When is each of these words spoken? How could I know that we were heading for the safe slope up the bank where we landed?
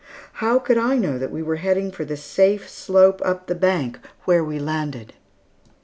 How 0.41 0.57
could 0.57 0.79
I 0.79 0.95
know 0.97 1.19
that 1.19 1.29
we 1.29 1.43
were 1.43 1.57
heading 1.57 1.91
for 1.91 2.03
the 2.05 2.17
safe 2.17 2.67
slope 2.67 3.21
up 3.23 3.45
the 3.45 3.53
bank 3.53 3.99
where 4.25 4.43
we 4.43 4.57
landed? 4.57 5.13